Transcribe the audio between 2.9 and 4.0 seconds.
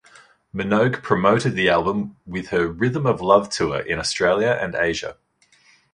of Love Tour in